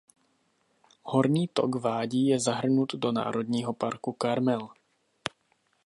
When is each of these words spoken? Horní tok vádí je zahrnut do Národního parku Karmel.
Horní 1.03 1.47
tok 1.47 1.75
vádí 1.75 2.27
je 2.27 2.39
zahrnut 2.39 2.95
do 2.95 3.11
Národního 3.11 3.73
parku 3.73 4.13
Karmel. 4.13 4.69